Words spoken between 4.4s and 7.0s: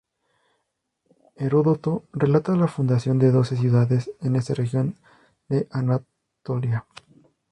región de Anatolia.